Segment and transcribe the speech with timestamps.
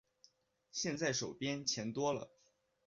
[0.71, 2.31] 现在手边钱多了